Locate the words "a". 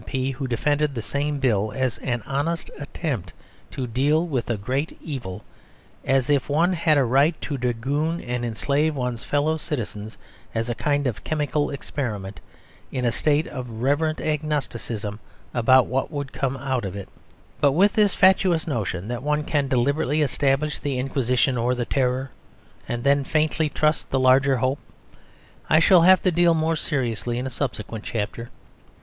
4.49-4.57, 6.97-7.03, 10.69-10.73, 13.05-13.11, 27.45-27.51